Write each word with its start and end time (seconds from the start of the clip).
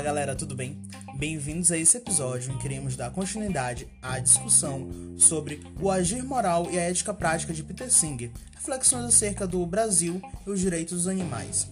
Fala 0.00 0.14
galera, 0.14 0.34
tudo 0.34 0.54
bem? 0.54 0.80
Bem-vindos 1.18 1.70
a 1.70 1.76
esse 1.76 1.98
episódio 1.98 2.50
em 2.50 2.56
que 2.56 2.62
queremos 2.62 2.96
dar 2.96 3.10
continuidade 3.10 3.86
à 4.00 4.18
discussão 4.18 4.88
sobre 5.18 5.60
o 5.78 5.90
agir 5.90 6.22
moral 6.22 6.70
e 6.70 6.78
a 6.78 6.84
ética 6.84 7.12
prática 7.12 7.52
de 7.52 7.62
Peter 7.62 7.92
Singer, 7.92 8.30
reflexões 8.54 9.04
acerca 9.04 9.46
do 9.46 9.66
Brasil 9.66 10.18
e 10.46 10.50
os 10.50 10.58
direitos 10.58 10.96
dos 10.96 11.06
animais. 11.06 11.70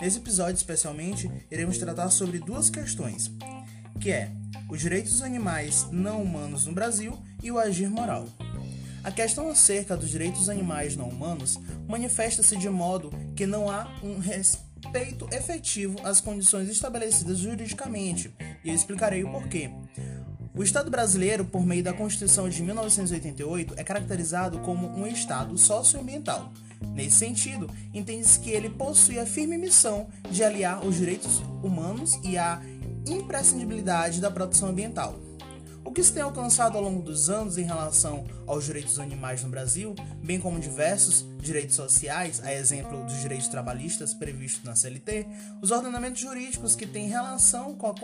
Nesse 0.00 0.18
episódio, 0.18 0.56
especialmente, 0.56 1.30
iremos 1.52 1.78
tratar 1.78 2.10
sobre 2.10 2.40
duas 2.40 2.68
questões, 2.68 3.30
que 4.00 4.10
é 4.10 4.32
os 4.68 4.80
direitos 4.80 5.12
dos 5.12 5.22
animais 5.22 5.86
não 5.92 6.20
humanos 6.20 6.66
no 6.66 6.72
Brasil 6.72 7.16
e 7.40 7.52
o 7.52 7.60
agir 7.60 7.88
moral. 7.88 8.26
A 9.04 9.12
questão 9.12 9.48
acerca 9.48 9.96
dos 9.96 10.10
direitos 10.10 10.40
dos 10.40 10.48
animais 10.48 10.96
não 10.96 11.08
humanos 11.08 11.60
manifesta-se 11.86 12.56
de 12.56 12.68
modo 12.68 13.12
que 13.36 13.46
não 13.46 13.70
há 13.70 13.86
um 14.02 14.18
respeito 14.18 14.71
efetivo 15.30 15.98
às 16.04 16.20
condições 16.20 16.68
estabelecidas 16.68 17.38
juridicamente, 17.38 18.34
e 18.64 18.68
eu 18.68 18.74
explicarei 18.74 19.24
o 19.24 19.30
porquê. 19.30 19.70
O 20.54 20.62
Estado 20.62 20.90
brasileiro, 20.90 21.46
por 21.46 21.64
meio 21.64 21.82
da 21.82 21.94
Constituição 21.94 22.48
de 22.48 22.62
1988, 22.62 23.74
é 23.76 23.82
caracterizado 23.82 24.58
como 24.60 24.86
um 24.88 25.06
Estado 25.06 25.56
socioambiental. 25.56 26.52
Nesse 26.94 27.16
sentido, 27.16 27.70
entende-se 27.94 28.38
que 28.38 28.50
ele 28.50 28.68
possui 28.68 29.18
a 29.18 29.24
firme 29.24 29.56
missão 29.56 30.08
de 30.30 30.44
aliar 30.44 30.84
os 30.84 30.96
direitos 30.96 31.38
humanos 31.62 32.18
e 32.22 32.36
a 32.36 32.60
imprescindibilidade 33.06 34.20
da 34.20 34.30
proteção 34.30 34.68
ambiental. 34.68 35.18
O 35.84 35.90
que 35.90 36.02
se 36.02 36.12
tem 36.12 36.22
alcançado 36.22 36.78
ao 36.78 36.84
longo 36.84 37.02
dos 37.02 37.28
anos 37.28 37.58
em 37.58 37.64
relação 37.64 38.24
aos 38.46 38.64
direitos 38.64 38.92
dos 38.92 39.00
animais 39.00 39.42
no 39.42 39.50
Brasil, 39.50 39.94
bem 40.22 40.40
como 40.40 40.60
diversos 40.60 41.26
direitos 41.38 41.74
sociais, 41.74 42.40
a 42.44 42.52
exemplo 42.52 43.04
dos 43.04 43.20
direitos 43.20 43.48
trabalhistas 43.48 44.14
previstos 44.14 44.62
na 44.62 44.76
CLT, 44.76 45.26
os 45.60 45.70
ordenamentos 45.70 46.20
jurídicos 46.20 46.76
que 46.76 46.86
têm 46.86 47.08
relação 47.08 47.74
com 47.74 47.88
a 47.88 47.94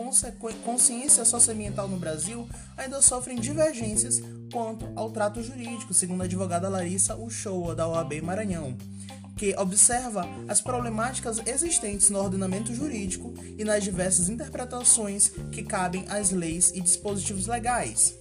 consciência 0.63 1.23
socioambiental 1.23 1.87
no 1.87 1.97
Brasil 1.97 2.47
ainda 2.77 3.01
sofrem 3.01 3.39
divergências 3.39 4.21
quanto 4.51 4.85
ao 4.95 5.09
trato 5.11 5.41
jurídico, 5.41 5.93
segundo 5.93 6.21
a 6.21 6.25
advogada 6.25 6.67
Larissa 6.67 7.15
Uchoa, 7.15 7.73
da 7.73 7.87
OAB 7.87 8.21
Maranhão 8.21 8.77
que 9.39 9.55
observa 9.57 10.27
as 10.49 10.59
problemáticas 10.59 11.41
existentes 11.47 12.09
no 12.09 12.19
ordenamento 12.19 12.75
jurídico 12.75 13.33
e 13.57 13.63
nas 13.63 13.85
diversas 13.85 14.27
interpretações 14.27 15.29
que 15.49 15.63
cabem 15.63 16.03
às 16.09 16.31
leis 16.31 16.73
e 16.75 16.81
dispositivos 16.81 17.47
legais. 17.47 18.19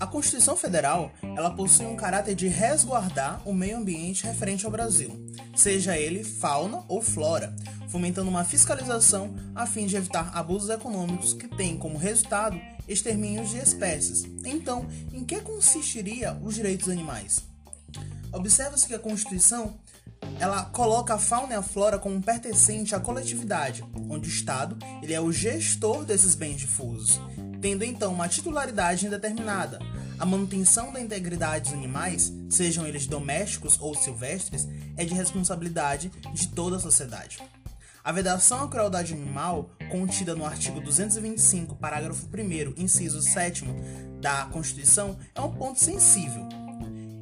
A 0.00 0.06
Constituição 0.06 0.56
Federal, 0.56 1.12
ela 1.36 1.50
possui 1.50 1.84
um 1.84 1.96
caráter 1.96 2.34
de 2.34 2.48
resguardar 2.48 3.42
o 3.46 3.52
meio 3.52 3.76
ambiente 3.76 4.24
referente 4.24 4.64
ao 4.64 4.72
Brasil, 4.72 5.10
seja 5.54 5.98
ele 5.98 6.24
fauna 6.24 6.82
ou 6.88 7.02
flora, 7.02 7.54
fomentando 7.88 8.30
uma 8.30 8.44
fiscalização 8.44 9.34
a 9.54 9.66
fim 9.66 9.84
de 9.84 9.96
evitar 9.96 10.34
abusos 10.34 10.70
econômicos 10.70 11.34
que 11.34 11.46
têm 11.46 11.76
como 11.76 11.98
resultado 11.98 12.58
extermínios 12.88 13.50
de 13.50 13.58
espécies. 13.58 14.24
Então, 14.46 14.86
em 15.12 15.24
que 15.24 15.42
consistiria 15.42 16.38
os 16.42 16.54
direitos 16.54 16.88
animais? 16.88 17.46
Observa-se 18.32 18.86
que 18.86 18.94
a 18.94 18.98
Constituição 18.98 19.78
ela 20.40 20.64
coloca 20.64 21.14
a 21.14 21.18
fauna 21.18 21.54
e 21.54 21.56
a 21.56 21.62
flora 21.62 21.98
como 21.98 22.22
pertencente 22.22 22.94
à 22.94 23.00
coletividade, 23.00 23.84
onde 24.08 24.28
o 24.28 24.32
Estado 24.32 24.76
ele 25.02 25.14
é 25.14 25.20
o 25.20 25.32
gestor 25.32 26.04
desses 26.04 26.34
bens 26.34 26.56
difusos, 26.56 27.20
tendo 27.60 27.84
então 27.84 28.12
uma 28.12 28.28
titularidade 28.28 29.06
indeterminada. 29.06 29.78
A 30.18 30.26
manutenção 30.26 30.92
da 30.92 31.00
integridade 31.00 31.70
dos 31.70 31.78
animais, 31.78 32.32
sejam 32.50 32.86
eles 32.86 33.06
domésticos 33.06 33.78
ou 33.80 33.94
silvestres, 33.94 34.66
é 34.96 35.04
de 35.04 35.14
responsabilidade 35.14 36.10
de 36.32 36.48
toda 36.48 36.76
a 36.76 36.80
sociedade. 36.80 37.38
A 38.02 38.12
vedação 38.12 38.62
à 38.62 38.68
crueldade 38.68 39.12
animal, 39.12 39.70
contida 39.90 40.34
no 40.34 40.46
artigo 40.46 40.80
225, 40.80 41.76
parágrafo 41.76 42.26
1, 42.26 42.80
inciso 42.80 43.20
7 43.20 43.64
da 44.20 44.46
Constituição, 44.46 45.18
é 45.34 45.40
um 45.40 45.52
ponto 45.52 45.78
sensível, 45.78 46.48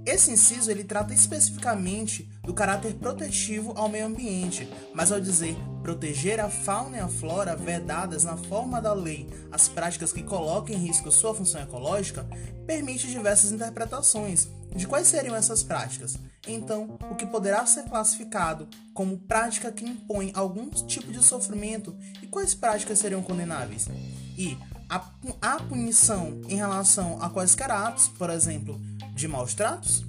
esse 0.07 0.31
inciso 0.31 0.71
ele 0.71 0.85
trata 0.85 1.13
especificamente 1.13 2.31
do 2.45 2.55
caráter 2.55 2.95
protetivo 2.95 3.73
ao 3.75 3.89
meio 3.89 4.07
ambiente, 4.07 4.69
mas 4.95 5.11
ao 5.11 5.21
dizer 5.21 5.57
proteger 5.83 6.39
a 6.39 6.49
fauna 6.49 6.97
e 6.97 7.01
a 7.01 7.09
flora 7.09 7.57
vedadas 7.57 8.23
na 8.23 8.37
forma 8.37 8.81
da 8.81 8.93
lei 8.93 9.29
as 9.51 9.67
práticas 9.67 10.13
que 10.13 10.23
coloquem 10.23 10.77
em 10.77 10.87
risco 10.87 11.11
sua 11.11 11.35
função 11.35 11.61
ecológica, 11.61 12.25
permite 12.69 13.09
diversas 13.09 13.51
interpretações 13.51 14.49
de 14.77 14.87
quais 14.87 15.09
seriam 15.09 15.35
essas 15.35 15.65
práticas. 15.65 16.17
Então, 16.47 16.97
o 17.11 17.17
que 17.17 17.27
poderá 17.27 17.67
ser 17.67 17.85
classificado 17.85 18.69
como 18.95 19.19
prática 19.19 19.73
que 19.73 19.85
impõe 19.85 20.31
algum 20.35 20.71
tipo 20.71 21.11
de 21.11 21.23
sofrimento 21.23 21.97
e 22.23 22.29
quais 22.29 22.55
práticas 22.55 23.01
seriam 23.01 23.23
condenáveis? 23.23 23.89
E 24.39 24.57
a, 24.89 25.05
a 25.41 25.61
punição 25.61 26.41
em 26.49 26.57
relação 26.57 27.21
a 27.21 27.29
quaisquer 27.29 27.71
atos, 27.71 28.09
por 28.09 28.31
exemplo, 28.31 28.81
de 29.15 29.27
maus 29.27 29.55
tratos? 29.55 30.05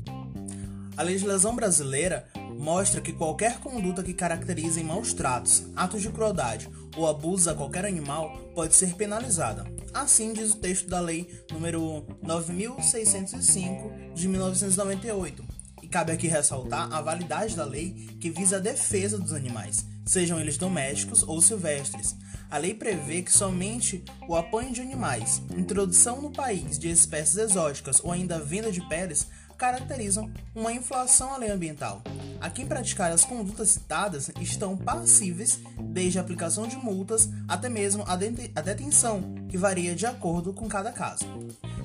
A 0.96 1.04
legislação 1.04 1.56
brasileira 1.56 2.28
mostra 2.58 3.02
que 3.02 3.14
qualquer 3.14 3.60
conduta 3.60 4.04
que 4.04 4.14
caracterize 4.14 4.84
maus 4.84 5.14
tratos, 5.14 5.64
atos 5.76 6.02
de 6.02 6.10
crueldade 6.10 6.70
ou 6.96 7.08
abuso 7.08 7.50
a 7.50 7.56
qualquer 7.56 7.86
animal 7.86 8.36
pode 8.56 8.76
ser 8.76 8.96
penalizada. 8.96 9.66
Assim 9.94 10.34
diz 10.34 10.52
o 10.52 10.58
texto 10.58 10.88
da 10.88 11.00
Lei 11.00 11.44
número 11.52 12.04
9605 12.22 14.14
de 14.16 14.28
1998. 14.28 15.44
E 15.88 15.90
cabe 15.90 16.12
aqui 16.12 16.28
ressaltar 16.28 16.92
a 16.92 17.02
validade 17.02 17.56
da 17.56 17.64
lei 17.64 17.92
que 18.20 18.30
visa 18.30 18.58
a 18.58 18.60
defesa 18.60 19.18
dos 19.18 19.32
animais, 19.32 19.86
sejam 20.06 20.38
eles 20.38 20.58
domésticos 20.58 21.24
ou 21.24 21.42
silvestres. 21.42 22.14
A 22.52 22.58
lei 22.58 22.74
prevê 22.74 23.22
que 23.22 23.32
somente 23.32 24.04
o 24.28 24.36
apanho 24.36 24.74
de 24.74 24.82
animais, 24.82 25.42
introdução 25.58 26.22
no 26.22 26.30
país 26.30 26.78
de 26.78 26.90
espécies 26.90 27.38
exóticas 27.38 28.02
ou 28.04 28.12
ainda 28.12 28.38
venda 28.38 28.70
de 28.70 28.82
peles 28.90 29.28
caracterizam 29.58 30.30
uma 30.54 30.74
inflação 30.74 31.34
à 31.34 31.38
lei 31.38 31.52
ambiental. 31.52 32.02
A 32.42 32.50
quem 32.50 32.68
praticar 32.68 33.10
as 33.14 33.24
condutas 33.24 33.70
citadas 33.70 34.30
estão 34.42 34.76
passíveis 34.76 35.62
desde 35.80 36.20
a 36.20 36.22
aplicação 36.22 36.68
de 36.68 36.76
multas 36.76 37.30
até 37.48 37.70
mesmo 37.70 38.04
a, 38.04 38.12
a 38.12 38.62
detenção, 38.62 39.24
que 39.48 39.58
varia 39.58 39.96
de 39.96 40.06
acordo 40.06 40.52
com 40.52 40.68
cada 40.68 40.92
caso. 40.92 41.26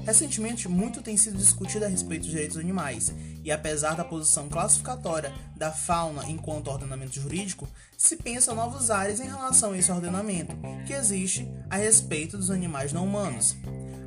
Recentemente, 0.05 0.69
muito 0.69 1.01
tem 1.01 1.17
sido 1.17 1.39
discutido 1.39 1.85
a 1.85 1.89
respeito 1.89 2.23
dos 2.23 2.31
direitos 2.31 2.57
dos 2.57 2.65
animais, 2.65 3.15
e 3.45 3.53
apesar 3.53 3.95
da 3.95 4.05
posição 4.05 4.49
classificatória 4.49 5.33
da 5.57 5.71
fauna 5.71 6.29
enquanto 6.29 6.69
ordenamento 6.69 7.15
jurídico, 7.15 7.69
se 7.97 8.17
pensa 8.17 8.55
novos 8.55 8.91
ares 8.91 9.21
em 9.21 9.29
relação 9.29 9.73
a 9.73 9.79
esse 9.79 9.93
ordenamento 9.93 10.57
que 10.87 10.93
existe 10.93 11.49
a 11.71 11.77
respeito 11.77 12.37
dos 12.37 12.51
animais 12.51 12.93
não 12.93 13.05
humanos. 13.05 13.57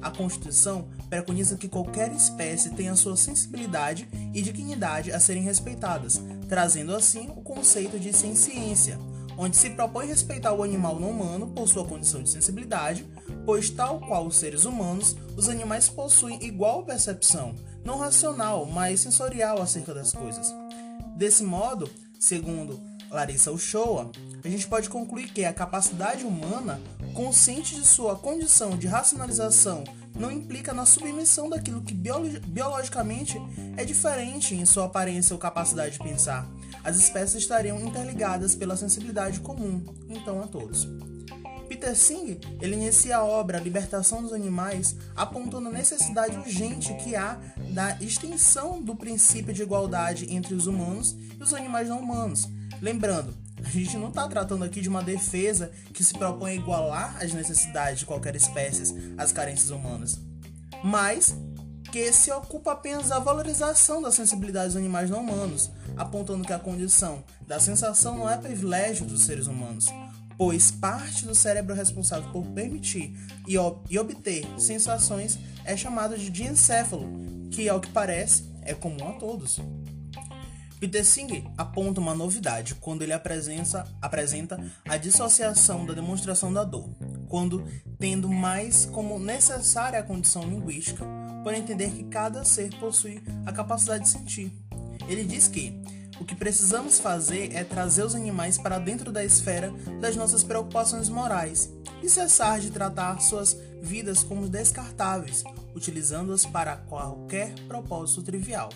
A 0.02 0.12
Constituição 0.12 0.88
preconiza 1.10 1.58
que 1.58 1.70
qualquer 1.70 2.12
espécie 2.12 2.70
tenha 2.72 2.96
sua 2.96 3.16
sensibilidade 3.16 4.08
e 4.34 4.42
dignidade 4.42 5.12
a 5.12 5.20
serem 5.20 5.44
respeitadas, 5.44 6.22
trazendo 6.48 6.94
assim 6.94 7.30
o 7.30 7.42
conceito 7.42 7.98
de 7.98 8.14
ciência, 8.14 9.00
onde 9.38 9.58
se 9.58 9.72
propõe 9.72 10.08
respeitar 10.08 10.54
o 10.54 10.62
animal 10.62 11.00
não 11.00 11.10
humano 11.10 11.48
por 11.48 11.68
sua 11.68 11.86
condição 11.86 12.22
de 12.22 12.30
sensibilidade, 12.30 13.06
pois, 13.46 13.70
tal 13.70 14.00
qual 14.00 14.26
os 14.26 14.38
seres 14.38 14.66
humanos, 14.66 15.16
os 15.38 15.48
animais 15.48 15.88
possuem 15.88 16.44
igual 16.44 16.84
percepção, 16.84 17.56
não 17.84 18.00
racional, 18.00 18.66
mas 18.66 19.02
sensorial 19.02 19.62
acerca 19.62 19.94
das 19.94 20.12
coisas. 20.12 20.54
Desse 21.16 21.44
modo, 21.44 21.90
segundo 22.20 22.82
Larissa 23.10 23.52
Uchoa, 23.52 24.12
a 24.44 24.50
gente 24.50 24.68
pode 24.68 24.90
concluir 24.90 25.32
que 25.32 25.46
a 25.46 25.54
capacidade 25.54 26.26
humana, 26.26 26.82
consciente 27.14 27.76
de 27.76 27.86
sua 27.86 28.16
condição 28.16 28.78
de 28.78 28.88
racionalização, 28.88 29.84
não 30.16 30.32
implica 30.32 30.74
na 30.74 30.86
submissão 30.86 31.50
daquilo 31.50 31.82
que 31.82 31.94
biologicamente 31.94 33.38
é 33.78 33.84
diferente 33.84 34.56
em 34.56 34.66
sua 34.66 34.86
aparência 34.86 35.34
ou 35.34 35.40
capacidade 35.40 35.94
de 35.94 36.00
pensar. 36.00 36.48
As 36.84 36.98
espécies 36.98 37.42
estariam 37.42 37.80
interligadas 37.80 38.56
pela 38.56 38.78
sensibilidade 38.78 39.40
comum, 39.40 39.84
então 40.10 40.42
a 40.42 40.48
todos. 40.48 40.88
Peter 41.66 41.96
Singh 41.96 42.40
ele 42.62 42.76
inicia 42.76 43.18
a 43.18 43.24
obra 43.24 43.60
Libertação 43.60 44.22
dos 44.22 44.34
Animais, 44.34 44.96
apontando 45.16 45.70
a 45.70 45.72
necessidade 45.72 46.38
urgente 46.38 46.94
que 46.96 47.16
há 47.16 47.38
da 47.74 47.98
extensão 48.02 48.82
do 48.82 48.96
princípio 48.96 49.54
de 49.54 49.62
igualdade 49.62 50.34
entre 50.34 50.54
os 50.54 50.68
humanos 50.68 51.16
e 51.38 51.42
os 51.42 51.54
animais 51.54 51.90
não 51.90 52.00
humanos. 52.00 52.48
Lembrando, 52.82 53.34
a 53.64 53.70
gente 53.70 53.98
não 53.98 54.10
está 54.10 54.28
tratando 54.28 54.64
aqui 54.64 54.82
de 54.82 54.90
uma 54.90 55.04
defesa 55.04 55.72
que 55.94 56.04
se 56.04 56.14
propõe 56.14 56.52
a 56.52 56.56
igualar 56.56 57.18
as 57.22 57.34
necessidades 57.34 58.00
de 58.00 58.06
qualquer 58.06 58.36
espécie 58.36 59.14
às 59.18 59.32
carências 59.32 59.72
humanas, 59.72 60.20
mas 60.84 61.36
que 61.92 62.12
se 62.12 62.30
ocupa 62.32 62.74
apenas 62.74 63.08
da 63.08 63.20
valorização 63.20 64.02
da 64.02 64.12
sensibilidade 64.12 64.68
dos 64.68 64.76
animais 64.76 65.10
não 65.10 65.22
humanos, 65.22 65.72
apontando 65.96 66.44
que 66.44 66.52
a 66.52 66.60
condição 66.60 67.24
da 67.48 67.60
sensação 67.60 68.18
não 68.18 68.30
é 68.30 68.38
privilégio 68.38 69.06
dos 69.06 69.24
seres 69.24 69.48
humanos, 69.48 69.86
pois 70.38 70.72
parte 70.72 71.26
do 71.26 71.36
cérebro 71.36 71.76
responsável 71.76 72.30
por 72.32 72.46
permitir 72.48 73.16
e, 73.48 73.58
ob 73.58 73.80
e 73.90 73.98
obter 73.98 74.46
sensações 74.58 75.38
é 75.64 75.76
chamado 75.76 76.18
de 76.18 76.30
diencéfalo, 76.30 77.08
que, 77.52 77.68
ao 77.70 77.80
que 77.80 77.90
parece, 77.90 78.46
é 78.62 78.74
comum 78.74 79.08
a 79.08 79.14
todos. 79.14 79.60
Peter 80.80 81.06
Singh 81.06 81.44
aponta 81.58 82.02
uma 82.02 82.14
novidade 82.14 82.76
quando 82.76 83.02
ele 83.02 83.14
apresenta, 83.14 83.88
apresenta 84.02 84.60
a 84.88 84.98
dissociação 84.98 85.86
da 85.86 85.94
demonstração 85.94 86.52
da 86.52 86.64
dor, 86.64 86.90
quando 87.30 87.66
tendo 87.98 88.30
mais 88.30 88.86
como 88.86 89.18
necessária 89.18 90.00
a 90.00 90.04
condição 90.04 90.44
linguística, 90.44 91.06
por 91.44 91.54
entender 91.54 91.92
que 91.92 92.04
cada 92.04 92.44
ser 92.44 92.76
possui 92.78 93.24
a 93.46 93.52
capacidade 93.52 94.04
de 94.04 94.10
sentir. 94.10 94.52
Ele 95.08 95.24
diz 95.24 95.48
que 95.48 95.82
o 96.20 96.26
que 96.26 96.36
precisamos 96.36 97.00
fazer 97.00 97.54
é 97.54 97.64
trazer 97.64 98.04
os 98.04 98.16
animais 98.16 98.58
para 98.58 98.80
dentro 98.80 99.12
da 99.12 99.24
esfera 99.24 99.72
das 100.00 100.16
nossas 100.16 100.44
preocupações 100.44 101.10
morais 101.10 101.70
e 102.02 102.10
cessar 102.10 102.60
de 102.60 102.72
tratar 102.72 103.20
suas 103.20 103.58
vidas 103.82 104.24
como 104.24 104.50
descartáveis, 104.50 105.44
utilizando-as 105.76 106.46
para 106.46 106.78
qualquer 106.78 107.54
propósito 107.68 108.24
trivial. 108.24 108.70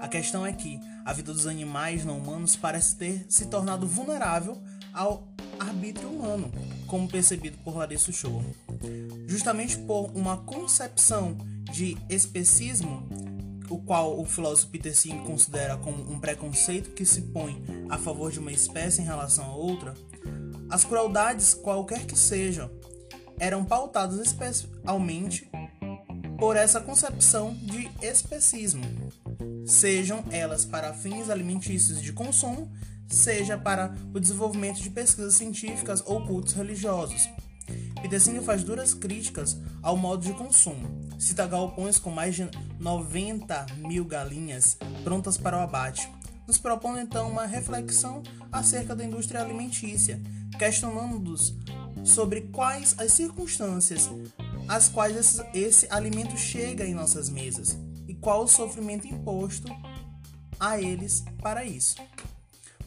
A 0.00 0.08
questão 0.08 0.46
é 0.46 0.52
que 0.52 0.78
a 1.04 1.12
vida 1.12 1.32
dos 1.32 1.46
animais 1.46 2.04
não 2.04 2.18
humanos 2.18 2.56
parece 2.56 2.96
ter 2.96 3.26
se 3.28 3.46
tornado 3.46 3.86
vulnerável 3.86 4.60
ao 4.92 5.26
arbítrio 5.58 6.08
humano, 6.08 6.50
como 6.86 7.08
percebido 7.08 7.58
por 7.58 7.76
Larissa 7.76 8.12
Show. 8.12 8.44
Justamente 9.26 9.78
por 9.78 10.10
uma 10.14 10.38
concepção 10.38 11.36
de 11.72 11.96
especismo, 12.08 13.08
o 13.68 13.78
qual 13.78 14.20
o 14.20 14.24
filósofo 14.24 14.68
Peter 14.68 14.96
Singh 14.96 15.22
considera 15.24 15.76
como 15.76 16.10
um 16.10 16.18
preconceito 16.18 16.90
que 16.90 17.04
se 17.04 17.22
põe 17.22 17.62
a 17.88 17.98
favor 17.98 18.30
de 18.30 18.38
uma 18.38 18.52
espécie 18.52 19.00
em 19.00 19.04
relação 19.04 19.44
a 19.44 19.54
outra, 19.54 19.94
as 20.70 20.84
crueldades, 20.84 21.54
qualquer 21.54 22.04
que 22.06 22.18
sejam, 22.18 22.70
eram 23.38 23.64
pautadas 23.64 24.18
especialmente 24.18 25.50
por 26.38 26.56
essa 26.56 26.80
concepção 26.80 27.54
de 27.54 27.90
especismo, 28.02 28.84
sejam 29.64 30.24
elas 30.30 30.64
para 30.64 30.92
fins 30.92 31.30
alimentícios 31.30 32.02
de 32.02 32.12
consumo, 32.12 32.70
seja 33.08 33.56
para 33.56 33.94
o 34.12 34.20
desenvolvimento 34.20 34.80
de 34.80 34.90
pesquisas 34.90 35.34
científicas 35.34 36.02
ou 36.04 36.26
cultos 36.26 36.54
religiosos. 36.54 37.28
Petersinho 38.00 38.42
faz 38.42 38.62
duras 38.62 38.92
críticas 38.92 39.56
ao 39.82 39.96
modo 39.96 40.24
de 40.24 40.32
consumo. 40.34 41.08
Cita 41.18 41.46
galpões 41.46 41.98
com 41.98 42.10
mais 42.10 42.34
de 42.34 42.48
90 42.78 43.66
mil 43.78 44.04
galinhas 44.04 44.76
prontas 45.02 45.38
para 45.38 45.56
o 45.56 45.60
abate. 45.60 46.08
Nos 46.46 46.58
propõe 46.58 47.00
então 47.00 47.30
uma 47.30 47.46
reflexão 47.46 48.22
acerca 48.52 48.94
da 48.94 49.04
indústria 49.04 49.40
alimentícia, 49.40 50.20
questionando-nos 50.58 51.54
sobre 52.04 52.42
quais 52.42 52.94
as 52.98 53.12
circunstâncias 53.12 54.10
às 54.68 54.88
quais 54.88 55.16
esse, 55.16 55.42
esse 55.54 55.86
alimento 55.90 56.36
chega 56.36 56.86
em 56.86 56.94
nossas 56.94 57.30
mesas 57.30 57.78
e 58.06 58.14
qual 58.14 58.44
o 58.44 58.48
sofrimento 58.48 59.06
imposto 59.06 59.68
a 60.60 60.78
eles 60.80 61.24
para 61.42 61.64
isso. 61.64 61.96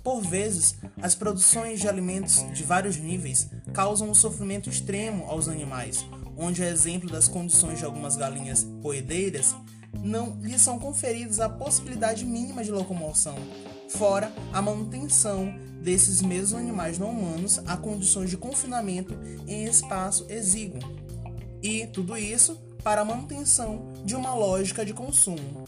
Por 0.08 0.22
vezes, 0.22 0.78
as 1.02 1.16
produções 1.16 1.82
de 1.82 1.90
alimentos 1.90 2.42
de 2.54 2.64
vários 2.64 2.96
níveis 2.96 3.50
causam 3.74 4.10
um 4.10 4.16
sofrimento 4.16 4.70
extremo 4.70 5.26
aos 5.26 5.50
animais, 5.50 6.06
onde, 6.38 6.64
a 6.64 6.70
exemplo 6.70 7.10
das 7.10 7.28
condições 7.28 7.80
de 7.80 7.84
algumas 7.84 8.16
galinhas 8.16 8.64
poedeiras, 8.82 9.54
não 10.02 10.40
lhes 10.42 10.62
são 10.62 10.80
conferidas 10.80 11.42
a 11.42 11.50
possibilidade 11.50 12.24
mínima 12.24 12.64
de 12.64 12.72
locomoção, 12.72 13.36
fora 13.90 14.32
a 14.54 14.62
manutenção 14.62 15.54
desses 15.82 16.22
mesmos 16.22 16.54
animais 16.54 16.98
não 16.98 17.10
humanos 17.10 17.60
a 17.66 17.76
condições 17.76 18.30
de 18.30 18.38
confinamento 18.38 19.14
em 19.46 19.66
espaço 19.66 20.26
exíguo. 20.30 20.80
E 21.62 21.86
tudo 21.86 22.16
isso 22.16 22.56
para 22.82 23.02
a 23.02 23.06
manutenção 23.06 23.92
de 24.06 24.16
uma 24.16 24.34
lógica 24.34 24.86
de 24.86 24.94
consumo. 24.94 25.66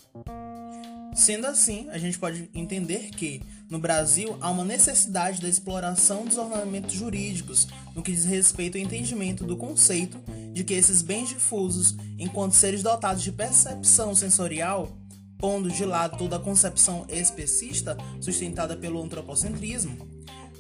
Sendo 1.20 1.48
assim, 1.48 1.90
a 1.90 1.98
gente 1.98 2.18
pode 2.18 2.50
entender 2.54 3.10
que, 3.10 3.42
no 3.70 3.78
Brasil, 3.78 4.38
há 4.40 4.50
uma 4.50 4.64
necessidade 4.64 5.42
da 5.42 5.50
exploração 5.50 6.24
dos 6.24 6.38
ornamentos 6.38 6.94
jurídicos 6.94 7.68
no 7.94 8.02
que 8.02 8.14
diz 8.14 8.24
respeito 8.24 8.78
ao 8.78 8.84
entendimento 8.86 9.44
do 9.44 9.58
conceito 9.58 10.18
de 10.54 10.64
que 10.64 10.74
esses 10.74 11.02
bens 11.02 11.28
difusos, 11.28 11.94
enquanto 12.18 12.54
seres 12.54 12.82
dotados 12.82 13.22
de 13.22 13.34
percepção 13.34 14.16
sensorial, 14.16 14.98
pondo 15.38 15.70
de 15.70 15.84
lado 15.84 16.18
toda 16.18 16.38
a 16.38 16.40
concepção 16.40 17.06
especista 17.10 17.98
sustentada 18.22 18.78
pelo 18.78 19.04
antropocentrismo, 19.04 19.98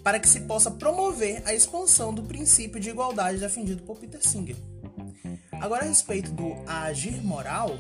para 0.03 0.19
que 0.19 0.27
se 0.27 0.41
possa 0.41 0.69
promover 0.69 1.41
a 1.45 1.53
expansão 1.53 2.13
do 2.13 2.23
princípio 2.23 2.81
de 2.81 2.89
igualdade 2.89 3.39
defendido 3.39 3.83
por 3.83 3.97
Peter 3.97 4.21
Singer. 4.21 4.57
Agora, 5.53 5.85
a 5.85 5.88
respeito 5.88 6.33
do 6.33 6.53
agir 6.67 7.23
moral, 7.23 7.79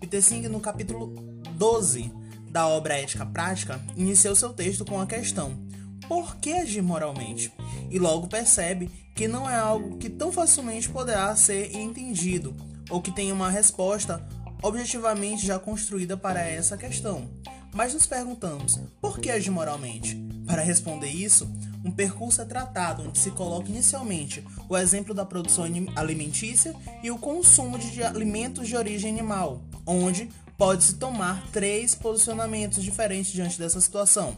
Peter 0.00 0.22
Singer, 0.22 0.50
no 0.50 0.60
capítulo 0.60 1.37
12 1.58 2.12
da 2.50 2.68
obra 2.68 2.96
Ética 2.96 3.26
Prática, 3.26 3.80
inicia 3.96 4.30
o 4.30 4.36
seu 4.36 4.52
texto 4.52 4.84
com 4.84 5.00
a 5.00 5.06
questão: 5.06 5.58
por 6.06 6.36
que 6.36 6.52
agir 6.52 6.82
moralmente? 6.82 7.52
E 7.90 7.98
logo 7.98 8.28
percebe 8.28 8.88
que 9.14 9.26
não 9.26 9.50
é 9.50 9.56
algo 9.56 9.98
que 9.98 10.08
tão 10.08 10.30
facilmente 10.30 10.88
poderá 10.88 11.34
ser 11.34 11.74
entendido, 11.76 12.54
ou 12.88 13.02
que 13.02 13.10
tenha 13.10 13.34
uma 13.34 13.50
resposta 13.50 14.24
objetivamente 14.62 15.44
já 15.44 15.58
construída 15.58 16.16
para 16.16 16.40
essa 16.40 16.76
questão. 16.76 17.28
Mas 17.74 17.92
nos 17.92 18.06
perguntamos: 18.06 18.78
por 19.00 19.18
que 19.18 19.28
agir 19.28 19.50
moralmente? 19.50 20.16
Para 20.46 20.62
responder 20.62 21.10
isso, 21.10 21.50
um 21.84 21.90
percurso 21.90 22.40
é 22.40 22.44
tratado 22.44 23.02
onde 23.02 23.18
se 23.18 23.32
coloca 23.32 23.68
inicialmente 23.68 24.44
o 24.68 24.76
exemplo 24.76 25.12
da 25.12 25.24
produção 25.24 25.64
alimentícia 25.96 26.72
e 27.02 27.10
o 27.10 27.18
consumo 27.18 27.78
de 27.78 28.02
alimentos 28.02 28.68
de 28.68 28.76
origem 28.76 29.10
animal, 29.12 29.60
onde 29.84 30.30
pode-se 30.58 30.94
tomar 30.94 31.40
três 31.52 31.94
posicionamentos 31.94 32.82
diferentes 32.82 33.30
diante 33.30 33.56
dessa 33.56 33.80
situação. 33.80 34.36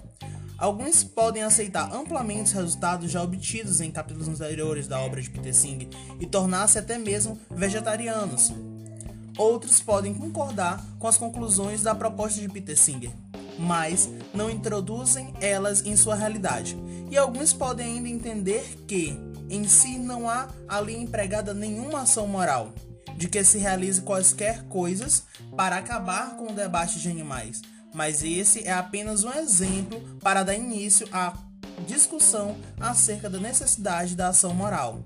Alguns 0.58 1.02
podem 1.02 1.42
aceitar 1.42 1.90
amplamente 1.94 2.50
os 2.50 2.52
resultados 2.52 3.10
já 3.10 3.22
obtidos 3.22 3.80
em 3.80 3.90
capítulos 3.90 4.28
anteriores 4.28 4.86
da 4.86 5.00
obra 5.00 5.22
de 5.22 5.30
Peter 5.30 5.54
Singh 5.54 5.88
e 6.20 6.26
tornar-se 6.26 6.78
até 6.78 6.98
mesmo 6.98 7.40
vegetarianos. 7.50 8.52
Outros 9.38 9.80
podem 9.80 10.12
concordar 10.12 10.84
com 10.98 11.08
as 11.08 11.16
conclusões 11.16 11.82
da 11.82 11.94
proposta 11.94 12.38
de 12.38 12.48
Peter 12.50 12.76
Singer, 12.76 13.10
mas 13.58 14.10
não 14.34 14.50
introduzem 14.50 15.32
elas 15.40 15.80
em 15.86 15.96
sua 15.96 16.14
realidade. 16.14 16.76
E 17.10 17.16
alguns 17.16 17.54
podem 17.54 17.96
ainda 17.96 18.08
entender 18.10 18.62
que, 18.86 19.18
em 19.48 19.66
si, 19.66 19.98
não 19.98 20.28
há 20.28 20.48
ali 20.68 20.94
empregada 20.94 21.54
nenhuma 21.54 22.02
ação 22.02 22.26
moral 22.26 22.70
de 23.16 23.28
que 23.28 23.42
se 23.44 23.58
realize 23.58 24.02
quaisquer 24.02 24.64
coisas 24.64 25.24
para 25.56 25.76
acabar 25.76 26.36
com 26.36 26.50
o 26.50 26.54
debate 26.54 26.98
de 26.98 27.10
animais, 27.10 27.60
mas 27.94 28.22
esse 28.22 28.66
é 28.66 28.72
apenas 28.72 29.24
um 29.24 29.32
exemplo 29.32 30.00
para 30.20 30.42
dar 30.42 30.54
início 30.54 31.08
à 31.12 31.36
discussão 31.86 32.56
acerca 32.78 33.28
da 33.28 33.38
necessidade 33.38 34.14
da 34.14 34.28
ação 34.28 34.54
moral. 34.54 35.02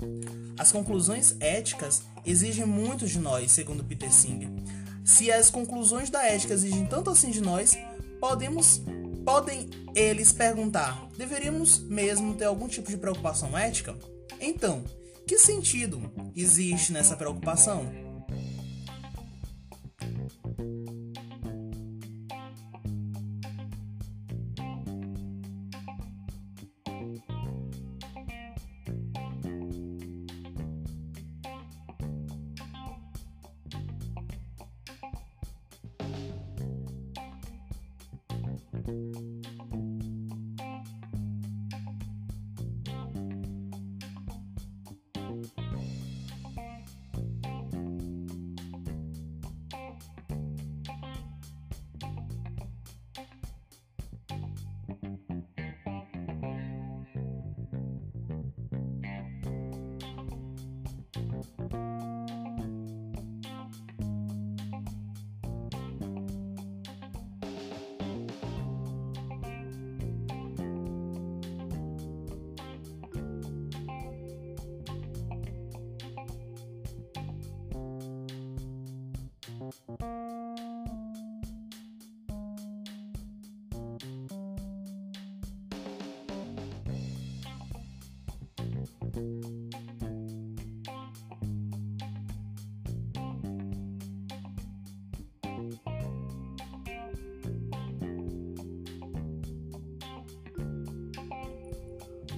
As 0.59 0.71
conclusões 0.71 1.35
éticas 1.41 2.03
exigem 2.25 2.65
muito 2.65 3.07
de 3.07 3.19
nós, 3.19 3.53
segundo 3.53 3.85
Peter 3.85 4.13
Singer. 4.13 4.49
Se 5.05 5.31
as 5.31 5.51
conclusões 5.51 6.11
da 6.11 6.25
ética 6.25 6.55
exigem 6.55 6.87
tanto 6.87 7.11
assim 7.11 7.31
de 7.31 7.41
nós, 7.41 7.77
podemos 8.21 8.81
podem 9.25 9.71
eles 9.95 10.33
perguntar: 10.33 11.09
deveríamos 11.17 11.79
mesmo 11.79 12.35
ter 12.35 12.45
algum 12.45 12.69
tipo 12.69 12.91
de 12.91 12.97
preocupação 12.97 13.57
ética? 13.57 13.95
Então, 14.41 14.85
que 15.27 15.39
sentido 15.39 16.13
existe 16.37 16.93
nessa 16.93 17.17
preocupação? 17.17 18.05
thank 38.87 39.24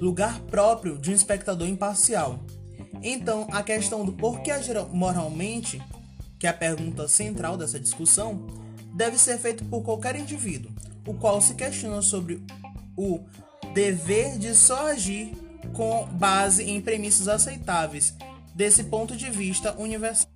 Lugar 0.01 0.41
próprio 0.43 0.99
de 0.99 1.11
um 1.11 1.15
espectador 1.15 1.67
imparcial. 1.67 2.39
Então, 3.03 3.49
a 3.51 3.63
questão 3.63 4.05
do 4.05 4.13
porquê 4.13 4.51
agir 4.51 4.77
moralmente 4.93 5.83
que 6.39 6.47
é 6.47 6.51
a 6.51 6.55
pergunta 6.55 7.09
central 7.09 7.57
dessa 7.57 7.81
discussão, 7.81 8.47
deve 8.95 9.19
ser 9.19 9.39
feita 9.39 9.65
por 9.65 9.83
qualquer 9.83 10.17
indivíduo, 10.17 10.71
o 11.07 11.15
qual 11.15 11.41
se 11.41 11.55
questiona 11.55 12.03
sobre 12.03 12.43
o 12.97 13.21
dever 13.75 14.39
de 14.39 14.55
só 14.55 14.89
agir 14.89 15.33
com 15.73 16.07
base 16.07 16.63
em 16.65 16.81
premissas 16.81 17.29
aceitáveis 17.29 18.15
desse 18.55 18.85
ponto 18.85 19.17
de 19.17 19.31
vista 19.31 19.75
universal. 19.79 20.31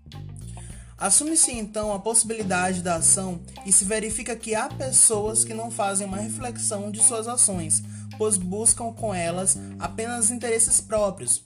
Assume-se 0.99 1.53
então 1.53 1.95
a 1.95 1.99
possibilidade 1.99 2.83
da 2.83 2.97
ação 2.97 3.41
e 3.65 3.73
se 3.73 3.87
verifica 3.87 4.37
que 4.37 4.55
há 4.55 4.69
pessoas 4.69 5.43
que 5.43 5.55
não 5.55 5.71
fazem 5.71 6.07
uma 6.07 6.19
reflexão 6.19 6.91
de 6.91 7.03
suas 7.03 7.27
ações, 7.27 7.83
pois 8.19 8.37
buscam 8.37 8.93
com 8.93 9.15
elas 9.15 9.57
apenas 9.79 10.31
interesses 10.31 10.79
próprios. 10.79 11.43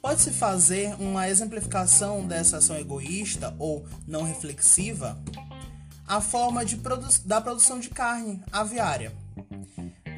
Pode-se 0.00 0.30
fazer 0.30 0.94
uma 1.00 1.28
exemplificação 1.28 2.26
dessa 2.26 2.58
ação 2.58 2.76
egoísta 2.76 3.54
ou 3.58 3.86
não 4.06 4.22
reflexiva? 4.22 5.18
A 6.06 6.20
forma 6.20 6.64
produ 6.82 7.06
da 7.24 7.40
produção 7.40 7.78
de 7.78 7.90
carne 7.90 8.40
aviária. 8.50 9.12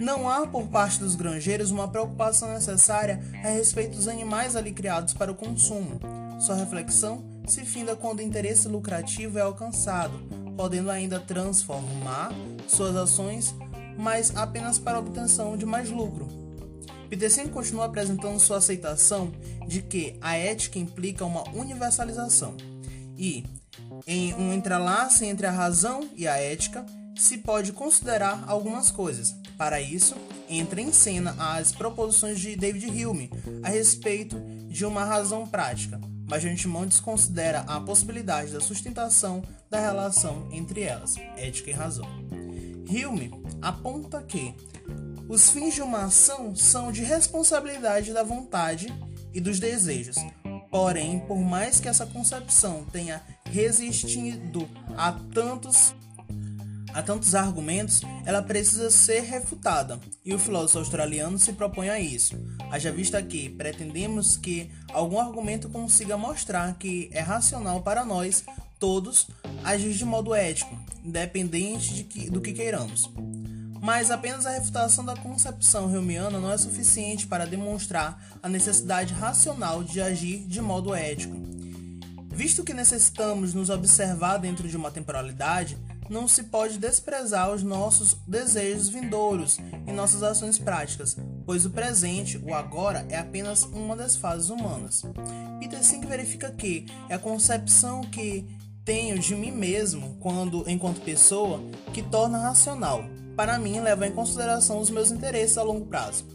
Não 0.01 0.29
há 0.29 0.47
por 0.47 0.69
parte 0.69 0.99
dos 0.99 1.15
granjeiros 1.15 1.71
uma 1.71 1.89
preocupação 1.89 2.53
necessária 2.53 3.23
a 3.45 3.49
respeito 3.49 3.97
dos 3.97 4.09
animais 4.09 4.57
ali 4.57 4.73
criados 4.73 5.13
para 5.13 5.33
o 5.33 5.35
consumo. 5.35 6.01
Sua 6.39 6.55
reflexão 6.55 7.23
se 7.47 7.65
finda 7.65 7.97
quando 7.97 8.21
o 8.21 8.23
interesse 8.23 8.69
lucrativo 8.69 9.39
é 9.39 9.43
alcançado, 9.43 10.19
podendo 10.57 10.91
ainda 10.91 11.21
transformar 11.21 12.31
suas 12.67 12.97
ações 12.97 13.55
mas 14.01 14.35
apenas 14.35 14.79
para 14.79 14.97
a 14.97 15.01
obtenção 15.01 15.57
de 15.57 15.67
mais 15.67 15.91
lucro. 15.91 16.27
Peterson 17.11 17.49
continua 17.49 17.87
apresentando 17.87 18.39
sua 18.39 18.59
aceitação 18.59 19.33
de 19.67 19.83
que 19.83 20.17
a 20.21 20.37
ética 20.37 20.79
implica 20.79 21.25
uma 21.25 21.43
universalização 21.51 22.57
e, 23.19 23.45
em 24.07 24.33
um 24.35 24.55
entrelace 24.55 25.27
entre 25.27 25.45
a 25.45 25.51
razão 25.51 26.09
e 26.17 26.29
a 26.29 26.37
ética, 26.37 26.87
se 27.17 27.39
pode 27.39 27.73
considerar 27.73 28.45
algumas 28.47 28.93
coisas. 28.93 29.35
Para 29.59 29.81
isso, 29.81 30.15
entra 30.49 30.81
em 30.81 30.93
cena 30.93 31.35
as 31.37 31.73
proposições 31.73 32.39
de 32.39 32.55
David 32.55 32.87
Hume 33.05 33.29
a 33.63 33.69
respeito 33.69 34.41
de 34.69 34.87
uma 34.87 35.05
razão 35.05 35.45
prática, 35.45 36.01
mas 36.29 36.43
de 36.43 36.49
antemão 36.49 36.87
desconsidera 36.87 37.61
a 37.67 37.81
possibilidade 37.81 38.53
da 38.53 38.61
sustentação 38.61 39.43
da 39.69 39.81
relação 39.81 40.49
entre 40.53 40.83
elas, 40.83 41.17
ética 41.37 41.71
e 41.71 41.75
razão. 41.75 42.07
Hume 42.89 43.33
aponta 43.61 44.23
que 44.23 44.55
os 45.31 45.49
fins 45.49 45.75
de 45.75 45.81
uma 45.81 46.07
ação 46.07 46.57
são 46.57 46.91
de 46.91 47.05
responsabilidade 47.05 48.13
da 48.13 48.25
vontade 48.25 48.93
e 49.33 49.41
dos 49.41 49.61
desejos. 49.61 50.17
Porém, 50.69 51.21
por 51.21 51.39
mais 51.39 51.79
que 51.79 51.89
essa 51.89 52.05
concepção 52.05 52.85
tenha 52.91 53.23
resistido 53.45 54.69
a 54.97 55.13
tantos 55.33 55.95
a 56.93 57.01
tantos 57.01 57.37
argumentos, 57.37 58.01
ela 58.27 58.43
precisa 58.43 58.91
ser 58.91 59.21
refutada, 59.21 60.01
e 60.25 60.35
o 60.35 60.39
filósofo 60.41 60.79
australiano 60.79 61.39
se 61.39 61.53
propõe 61.53 61.89
a 61.89 62.01
isso. 62.01 62.37
Haja 62.69 62.91
vista 62.91 63.23
que 63.23 63.49
pretendemos 63.49 64.37
que 64.37 64.73
algum 64.93 65.21
argumento 65.21 65.69
consiga 65.69 66.19
mostrar 66.19 66.77
que 66.77 67.09
é 67.13 67.21
racional 67.21 67.81
para 67.83 68.05
nós 68.05 68.43
todos 68.81 69.29
agir 69.63 69.93
de 69.93 70.05
modo 70.05 70.35
ético, 70.35 70.77
independente 71.05 71.95
de 71.95 72.03
que, 72.03 72.29
do 72.29 72.41
que 72.41 72.53
queiramos. 72.53 73.09
Mas 73.81 74.11
apenas 74.11 74.45
a 74.45 74.51
refutação 74.51 75.05
da 75.05 75.17
concepção 75.17 75.87
reumiana 75.87 76.39
não 76.39 76.53
é 76.53 76.59
suficiente 76.59 77.27
para 77.27 77.47
demonstrar 77.47 78.23
a 78.43 78.49
necessidade 78.49 79.15
racional 79.15 79.83
de 79.83 80.01
agir 80.01 80.45
de 80.47 80.61
modo 80.61 80.95
ético. 80.95 81.35
Visto 82.29 82.63
que 82.63 82.75
necessitamos 82.75 83.55
nos 83.55 83.71
observar 83.71 84.39
dentro 84.39 84.69
de 84.69 84.77
uma 84.77 84.91
temporalidade, 84.91 85.79
não 86.09 86.27
se 86.27 86.43
pode 86.45 86.79
desprezar 86.79 87.51
os 87.53 87.63
nossos 87.63 88.17
desejos 88.27 88.89
vindouros 88.89 89.59
e 89.87 89.93
nossas 89.93 90.23
ações 90.23 90.59
práticas, 90.59 91.17
pois 91.47 91.65
o 91.65 91.71
presente, 91.71 92.37
o 92.39 92.53
agora, 92.53 93.07
é 93.09 93.17
apenas 93.17 93.63
uma 93.63 93.95
das 93.95 94.17
fases 94.17 94.51
humanas. 94.51 95.03
Peter 95.61 95.83
Sink 95.85 96.07
verifica 96.07 96.51
que 96.51 96.87
é 97.09 97.15
a 97.15 97.19
concepção 97.19 98.03
que 98.03 98.45
tenho 98.85 99.19
de 99.19 99.37
mim 99.37 99.53
mesmo 99.53 100.17
quando 100.19 100.69
enquanto 100.69 101.01
pessoa 101.01 101.63
que 101.93 102.03
torna 102.03 102.39
racional. 102.39 103.05
Para 103.41 103.59
mim, 103.59 103.81
leva 103.81 104.07
em 104.07 104.13
consideração 104.13 104.81
os 104.81 104.91
meus 104.91 105.11
interesses 105.11 105.57
a 105.57 105.63
longo 105.63 105.87
prazo. 105.87 106.27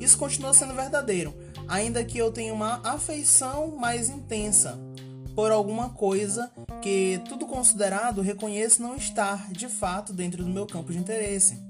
Isso 0.00 0.16
continua 0.16 0.54
sendo 0.54 0.72
verdadeiro, 0.72 1.34
ainda 1.68 2.02
que 2.02 2.16
eu 2.16 2.32
tenha 2.32 2.54
uma 2.54 2.80
afeição 2.82 3.76
mais 3.76 4.08
intensa 4.08 4.80
por 5.34 5.50
alguma 5.50 5.90
coisa 5.90 6.50
que, 6.80 7.20
tudo 7.28 7.44
considerado, 7.44 8.22
reconheço 8.22 8.80
não 8.80 8.96
estar 8.96 9.52
de 9.52 9.68
fato 9.68 10.10
dentro 10.10 10.42
do 10.42 10.48
meu 10.48 10.64
campo 10.66 10.90
de 10.90 10.96
interesse. 10.96 11.62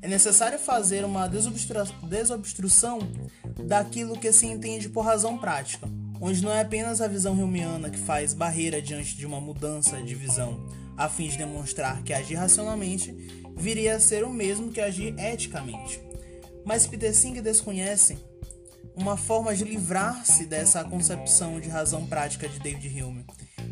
É 0.00 0.06
necessário 0.06 0.56
fazer 0.56 1.04
uma 1.04 1.26
desobstrução 1.26 3.00
daquilo 3.66 4.20
que 4.20 4.30
se 4.30 4.46
entende 4.46 4.88
por 4.88 5.00
razão 5.00 5.36
prática, 5.36 5.88
onde 6.20 6.44
não 6.44 6.52
é 6.52 6.60
apenas 6.60 7.00
a 7.00 7.08
visão 7.08 7.32
humeana 7.34 7.90
que 7.90 7.98
faz 7.98 8.34
barreira 8.34 8.80
diante 8.80 9.16
de 9.16 9.26
uma 9.26 9.40
mudança 9.40 10.00
de 10.00 10.14
visão, 10.14 10.64
a 10.96 11.08
fim 11.08 11.26
de 11.26 11.38
demonstrar 11.38 12.02
que 12.04 12.12
agir 12.12 12.36
racionalmente 12.36 13.47
viria 13.58 13.96
a 13.96 14.00
ser 14.00 14.24
o 14.24 14.32
mesmo 14.32 14.70
que 14.70 14.80
agir 14.80 15.14
eticamente. 15.18 16.00
Mas 16.64 16.86
Peter 16.86 17.14
Singh 17.14 17.40
desconhece 17.40 18.18
uma 18.96 19.16
forma 19.16 19.54
de 19.54 19.64
livrar-se 19.64 20.46
dessa 20.46 20.84
concepção 20.84 21.60
de 21.60 21.68
razão 21.68 22.06
prática 22.06 22.48
de 22.48 22.58
David 22.58 23.02
Hume 23.02 23.24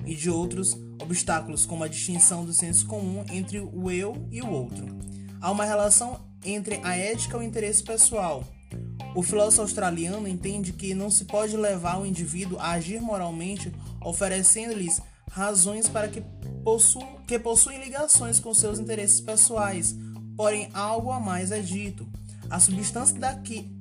e 0.04 0.14
de 0.14 0.30
outros 0.30 0.74
obstáculos, 1.00 1.66
como 1.66 1.84
a 1.84 1.88
distinção 1.88 2.44
do 2.44 2.52
senso 2.52 2.86
comum 2.86 3.24
entre 3.30 3.60
o 3.60 3.90
eu 3.90 4.26
e 4.30 4.42
o 4.42 4.50
outro. 4.50 4.86
Há 5.40 5.50
uma 5.50 5.64
relação 5.64 6.20
entre 6.44 6.80
a 6.82 6.96
ética 6.96 7.36
e 7.36 7.40
o 7.40 7.42
interesse 7.42 7.82
pessoal, 7.82 8.44
o 9.16 9.22
filósofo 9.22 9.62
australiano 9.62 10.28
entende 10.28 10.74
que 10.74 10.92
não 10.92 11.10
se 11.10 11.24
pode 11.24 11.56
levar 11.56 11.98
o 11.98 12.04
indivíduo 12.04 12.58
a 12.58 12.72
agir 12.72 13.00
moralmente 13.00 13.72
oferecendo-lhes 13.98 15.00
razões 15.30 15.88
para 15.88 16.08
que, 16.08 16.22
possu 16.62 17.00
que 17.26 17.38
possuem 17.38 17.82
ligações 17.82 18.40
com 18.40 18.54
seus 18.54 18.78
interesses 18.78 19.20
pessoais, 19.20 19.94
porém 20.36 20.70
algo 20.72 21.10
a 21.10 21.20
mais 21.20 21.50
é 21.50 21.60
dito. 21.60 22.06
A 22.48 22.60
substância 22.60 23.18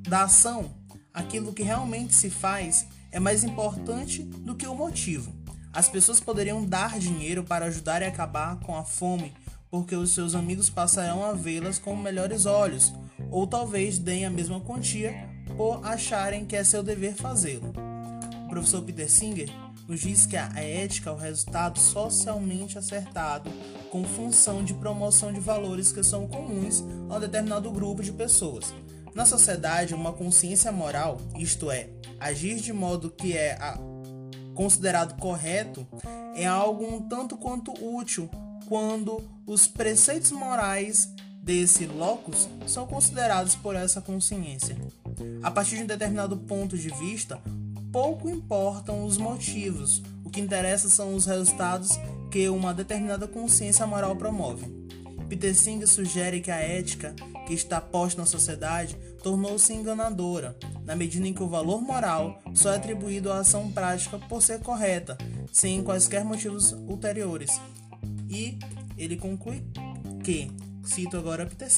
da 0.07 0.23
ação, 0.23 0.73
aquilo 1.13 1.53
que 1.53 1.63
realmente 1.63 2.13
se 2.13 2.29
faz, 2.29 2.87
é 3.11 3.19
mais 3.19 3.43
importante 3.43 4.23
do 4.23 4.55
que 4.55 4.67
o 4.67 4.75
motivo. 4.75 5.31
As 5.71 5.87
pessoas 5.87 6.19
poderiam 6.19 6.65
dar 6.65 6.97
dinheiro 6.97 7.43
para 7.43 7.65
ajudar 7.65 8.01
a 8.01 8.07
acabar 8.07 8.59
com 8.61 8.75
a 8.75 8.83
fome, 8.83 9.33
porque 9.69 9.95
os 9.95 10.13
seus 10.13 10.35
amigos 10.35 10.69
passarão 10.69 11.23
a 11.23 11.33
vê-las 11.33 11.77
com 11.77 11.95
melhores 11.95 12.45
olhos, 12.45 12.93
ou 13.29 13.45
talvez 13.45 13.99
deem 13.99 14.25
a 14.25 14.29
mesma 14.29 14.59
quantia 14.61 15.29
por 15.55 15.85
acharem 15.85 16.45
que 16.45 16.55
é 16.55 16.63
seu 16.63 16.81
dever 16.81 17.13
fazê-lo. 17.13 17.73
Professor 18.49 18.81
Peter 18.81 19.09
Singer 19.09 19.49
nos 19.87 19.99
diz 19.99 20.25
que 20.25 20.35
a 20.35 20.49
ética 20.55 21.09
é 21.09 21.13
o 21.13 21.17
resultado 21.17 21.79
socialmente 21.79 22.77
acertado 22.77 23.51
com 23.91 24.03
função 24.03 24.63
de 24.63 24.73
promoção 24.73 25.31
de 25.31 25.39
valores 25.39 25.91
que 25.91 26.03
são 26.03 26.27
comuns 26.27 26.83
a 27.09 27.15
um 27.15 27.19
determinado 27.19 27.71
grupo 27.71 28.01
de 28.01 28.11
pessoas. 28.11 28.73
Na 29.13 29.25
sociedade, 29.25 29.93
uma 29.93 30.11
consciência 30.11 30.71
moral, 30.71 31.21
isto 31.37 31.71
é, 31.71 31.89
agir 32.19 32.55
de 32.55 32.73
modo 32.73 33.09
que 33.09 33.37
é 33.37 33.57
considerado 34.53 35.17
correto, 35.19 35.87
é 36.35 36.45
algo 36.45 36.85
um 36.85 37.01
tanto 37.01 37.37
quanto 37.37 37.71
útil 37.81 38.29
quando 38.67 39.21
os 39.45 39.67
preceitos 39.67 40.31
morais 40.31 41.13
desse 41.41 41.85
locus 41.85 42.49
são 42.65 42.87
considerados 42.87 43.55
por 43.55 43.75
essa 43.75 44.01
consciência. 44.01 44.75
A 45.43 45.51
partir 45.51 45.77
de 45.77 45.83
um 45.83 45.87
determinado 45.87 46.35
ponto 46.35 46.77
de 46.77 46.89
vista, 46.89 47.39
pouco 47.95 48.29
importam 48.29 49.05
os 49.05 49.17
motivos, 49.17 50.03
o 50.25 50.29
que 50.29 50.41
interessa 50.41 50.89
são 50.89 51.15
os 51.15 51.25
resultados 51.25 51.97
que 52.29 52.49
uma 52.49 52.73
determinada 52.73 53.25
consciência 53.25 53.87
moral 53.87 54.17
promove. 54.17 54.65
Peter 55.29 55.55
sugere 55.87 56.41
que 56.41 56.51
a 56.51 56.57
ética 56.57 57.15
que 57.47 57.53
está 57.53 57.79
posta 57.79 58.19
na 58.19 58.27
sociedade 58.27 58.97
tornou-se 59.23 59.73
enganadora, 59.73 60.57
na 60.83 60.93
medida 60.93 61.25
em 61.25 61.33
que 61.33 61.41
o 61.41 61.47
valor 61.47 61.81
moral 61.81 62.43
só 62.53 62.73
é 62.73 62.75
atribuído 62.75 63.31
à 63.31 63.39
ação 63.39 63.71
prática 63.71 64.19
por 64.19 64.41
ser 64.41 64.59
correta, 64.59 65.17
sem 65.53 65.81
quaisquer 65.81 66.25
motivos 66.25 66.73
ulteriores. 66.73 67.61
E 68.29 68.59
ele 68.97 69.15
conclui 69.15 69.63
que 70.21 70.51
Cito 70.83 71.15
agora 71.15 71.45
Peter. 71.45 71.69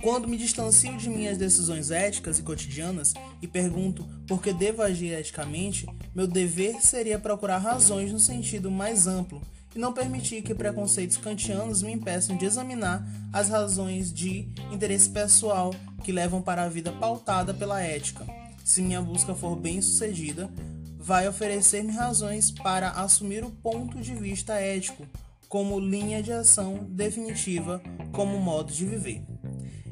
Quando 0.00 0.28
me 0.28 0.36
distancio 0.36 0.96
de 0.96 1.10
minhas 1.10 1.36
decisões 1.36 1.90
éticas 1.90 2.38
e 2.38 2.42
cotidianas 2.42 3.14
e 3.42 3.48
pergunto 3.48 4.06
por 4.28 4.40
que 4.40 4.52
devo 4.52 4.80
agir 4.80 5.12
eticamente, 5.12 5.86
meu 6.14 6.26
dever 6.26 6.80
seria 6.80 7.18
procurar 7.18 7.58
razões 7.58 8.12
no 8.12 8.20
sentido 8.20 8.70
mais 8.70 9.08
amplo 9.08 9.42
e 9.74 9.78
não 9.78 9.92
permitir 9.92 10.42
que 10.42 10.54
preconceitos 10.54 11.16
kantianos 11.16 11.82
me 11.82 11.92
impeçam 11.92 12.36
de 12.36 12.44
examinar 12.44 13.04
as 13.32 13.48
razões 13.48 14.12
de 14.12 14.48
interesse 14.72 15.10
pessoal 15.10 15.74
que 16.04 16.12
levam 16.12 16.40
para 16.40 16.62
a 16.62 16.68
vida 16.68 16.92
pautada 16.92 17.52
pela 17.52 17.82
ética. 17.82 18.24
Se 18.64 18.80
minha 18.80 19.02
busca 19.02 19.34
for 19.34 19.56
bem 19.56 19.82
sucedida, 19.82 20.48
vai 20.96 21.26
oferecer-me 21.26 21.92
razões 21.92 22.52
para 22.52 22.90
assumir 22.90 23.44
o 23.44 23.50
ponto 23.50 24.00
de 24.00 24.14
vista 24.14 24.54
ético 24.54 25.04
como 25.48 25.80
linha 25.80 26.22
de 26.22 26.32
ação 26.32 26.86
definitiva, 26.90 27.82
como 28.12 28.38
modo 28.38 28.72
de 28.72 28.84
viver. 28.84 29.37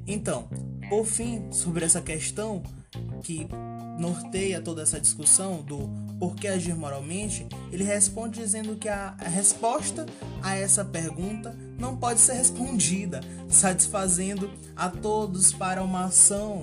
Então, 0.07 0.49
por 0.89 1.05
fim, 1.05 1.51
sobre 1.51 1.85
essa 1.85 2.01
questão 2.01 2.63
que 3.23 3.49
norteia 3.99 4.61
toda 4.61 4.83
essa 4.83 5.01
discussão 5.01 5.63
do 5.63 5.89
por 6.19 6.37
que 6.37 6.47
agir 6.47 6.75
moralmente, 6.75 7.47
ele 7.73 7.85
responde 7.85 8.41
dizendo 8.41 8.77
que 8.77 8.89
a 8.89 9.15
resposta 9.19 10.07
a 10.43 10.55
essa 10.55 10.85
pergunta 10.85 11.55
não 11.79 11.97
pode 11.97 12.21
ser 12.21 12.35
respondida, 12.35 13.21
satisfazendo 13.49 14.51
a 14.75 14.89
todos 14.89 15.53
para 15.53 15.83
uma 15.83 16.05
ação 16.05 16.63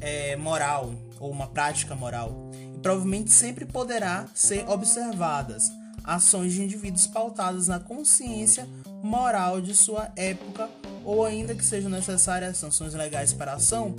é, 0.00 0.36
moral 0.36 0.92
ou 1.20 1.30
uma 1.30 1.46
prática 1.46 1.94
moral. 1.94 2.50
E 2.74 2.78
provavelmente 2.80 3.30
sempre 3.30 3.64
poderá 3.64 4.26
ser 4.34 4.68
observadas 4.68 5.70
ações 6.04 6.52
de 6.52 6.62
indivíduos 6.62 7.06
pautadas 7.06 7.68
na 7.68 7.78
consciência 7.78 8.66
moral 9.02 9.60
de 9.60 9.74
sua 9.74 10.10
época 10.16 10.68
ou 11.04 11.24
ainda 11.24 11.54
que 11.54 11.64
sejam 11.64 11.90
necessárias 11.90 12.56
sanções 12.56 12.94
legais 12.94 13.32
para 13.32 13.52
a 13.52 13.54
ação. 13.56 13.94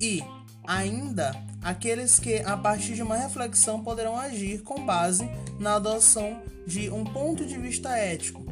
E 0.00 0.22
ainda 0.66 1.32
aqueles 1.62 2.18
que, 2.18 2.36
a 2.38 2.56
partir 2.56 2.94
de 2.94 3.02
uma 3.02 3.16
reflexão, 3.16 3.82
poderão 3.82 4.16
agir 4.16 4.62
com 4.62 4.84
base 4.84 5.28
na 5.58 5.76
adoção 5.76 6.42
de 6.66 6.90
um 6.90 7.04
ponto 7.04 7.44
de 7.44 7.58
vista 7.58 7.96
ético. 7.96 8.44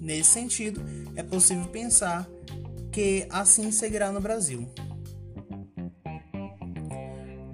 Nesse 0.00 0.30
sentido, 0.30 0.82
é 1.16 1.22
possível 1.22 1.66
pensar 1.66 2.28
que 2.92 3.26
assim 3.30 3.70
seguirá 3.70 4.12
no 4.12 4.20
Brasil. 4.20 4.68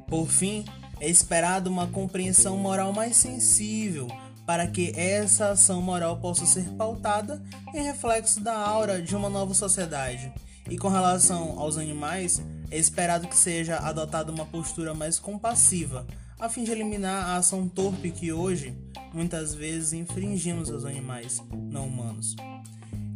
Por 0.07 0.29
fim, 0.29 0.65
é 1.01 1.09
esperado 1.09 1.71
uma 1.71 1.87
compreensão 1.87 2.57
moral 2.57 2.93
mais 2.93 3.17
sensível 3.17 4.09
para 4.47 4.67
que 4.67 4.93
essa 4.97 5.51
ação 5.51 5.81
moral 5.81 6.19
possa 6.19 6.45
ser 6.47 6.65
pautada 6.71 7.43
em 7.75 7.83
reflexo 7.83 8.41
da 8.41 8.57
aura 8.57 9.01
de 9.01 9.15
uma 9.15 9.29
nova 9.29 9.55
sociedade. 9.55 10.33
E 10.69 10.77
com 10.79 10.89
relação 10.89 11.59
aos 11.59 11.77
animais, 11.77 12.43
é 12.71 12.79
esperado 12.79 13.29
que 13.29 13.37
seja 13.37 13.79
adotada 13.79 14.33
uma 14.33 14.47
postura 14.47 14.95
mais 14.95 15.19
compassiva, 15.19 16.07
a 16.39 16.49
fim 16.49 16.65
de 16.65 16.71
eliminar 16.71 17.25
a 17.25 17.37
ação 17.37 17.69
torpe 17.69 18.11
que 18.11 18.33
hoje 18.33 18.77
muitas 19.13 19.55
vezes 19.55 19.93
infringimos 19.93 20.71
aos 20.71 20.85
animais 20.85 21.43
não 21.71 21.87
humanos. 21.87 22.35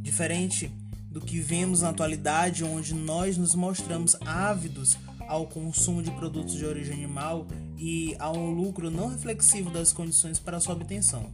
Diferente 0.00 0.70
do 1.10 1.20
que 1.20 1.40
vemos 1.40 1.80
na 1.80 1.88
atualidade, 1.88 2.62
onde 2.62 2.94
nós 2.94 3.36
nos 3.36 3.54
mostramos 3.54 4.16
ávidos 4.26 4.96
ao 5.28 5.46
consumo 5.46 6.02
de 6.02 6.10
produtos 6.12 6.54
de 6.54 6.64
origem 6.64 6.94
animal 6.94 7.46
e 7.76 8.16
a 8.18 8.30
um 8.30 8.50
lucro 8.50 8.90
não 8.90 9.08
reflexivo 9.08 9.70
das 9.70 9.92
condições 9.92 10.38
para 10.38 10.60
sua 10.60 10.74
obtenção. 10.74 11.32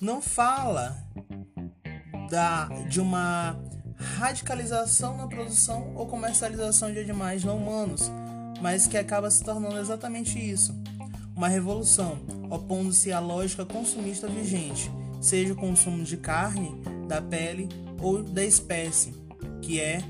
Não 0.00 0.22
fala 0.22 0.96
da, 2.30 2.66
de 2.88 3.00
uma 3.00 3.58
radicalização 3.96 5.16
na 5.16 5.26
produção 5.26 5.92
ou 5.94 6.06
comercialização 6.06 6.92
de 6.92 6.98
animais 6.98 7.44
não 7.44 7.58
humanos, 7.58 8.10
mas 8.62 8.86
que 8.86 8.96
acaba 8.96 9.30
se 9.30 9.42
tornando 9.42 9.78
exatamente 9.78 10.38
isso: 10.38 10.74
uma 11.36 11.48
revolução, 11.48 12.18
opondo-se 12.50 13.12
à 13.12 13.20
lógica 13.20 13.64
consumista 13.64 14.26
vigente, 14.26 14.90
seja 15.20 15.52
o 15.52 15.56
consumo 15.56 16.02
de 16.02 16.16
carne, 16.16 16.80
da 17.06 17.20
pele 17.20 17.68
ou 18.00 18.22
da 18.22 18.44
espécie, 18.44 19.14
que 19.60 19.80
é 19.80 20.02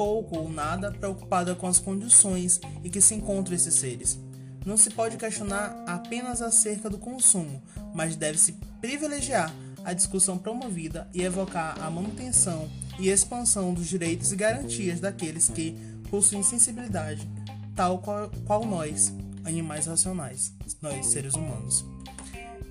pouco 0.00 0.38
ou 0.38 0.48
nada 0.48 0.90
preocupada 0.90 1.54
com 1.54 1.66
as 1.66 1.78
condições 1.78 2.58
em 2.82 2.88
que 2.88 3.02
se 3.02 3.14
encontram 3.14 3.54
esses 3.54 3.74
seres. 3.74 4.18
Não 4.64 4.74
se 4.74 4.88
pode 4.88 5.18
questionar 5.18 5.84
apenas 5.86 6.40
acerca 6.40 6.88
do 6.88 6.96
consumo, 6.96 7.62
mas 7.94 8.16
deve-se 8.16 8.52
privilegiar 8.80 9.54
a 9.84 9.92
discussão 9.92 10.38
promovida 10.38 11.06
e 11.12 11.20
evocar 11.22 11.78
a 11.82 11.90
manutenção 11.90 12.66
e 12.98 13.10
expansão 13.10 13.74
dos 13.74 13.86
direitos 13.88 14.32
e 14.32 14.36
garantias 14.36 15.00
daqueles 15.00 15.50
que 15.50 15.76
possuem 16.08 16.42
sensibilidade, 16.42 17.28
tal 17.76 17.98
qual, 17.98 18.30
qual 18.46 18.64
nós, 18.64 19.12
animais 19.44 19.84
racionais, 19.84 20.54
nós 20.80 21.08
seres 21.08 21.34
humanos. 21.34 21.84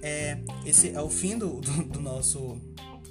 É, 0.02 0.40
esse 0.66 0.90
é 0.90 1.02
o 1.02 1.10
fim 1.12 1.38
do, 1.38 1.62
do, 1.62 1.84
do 1.84 2.02
nosso 2.02 2.60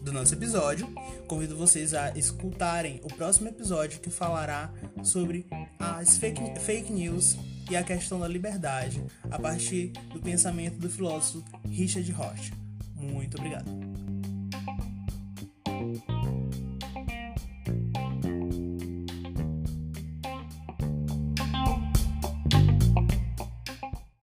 do 0.08 0.14
nosso 0.14 0.34
episódio. 0.34 0.88
Convido 1.26 1.56
vocês 1.56 1.94
a 1.94 2.10
escutarem 2.16 3.00
o 3.04 3.08
próximo 3.08 3.48
episódio 3.48 4.00
que 4.00 4.10
falará 4.10 4.72
sobre 5.02 5.46
as 5.78 6.16
fake, 6.16 6.58
fake 6.60 6.92
news 6.92 7.36
e 7.70 7.76
a 7.76 7.82
questão 7.82 8.18
da 8.18 8.26
liberdade 8.26 9.02
a 9.30 9.38
partir 9.38 9.92
do 10.12 10.20
pensamento 10.20 10.78
do 10.78 10.88
filósofo 10.88 11.44
Richard 11.68 12.10
Roth. 12.12 12.50
Muito 12.96 13.36
obrigado. 13.36 13.87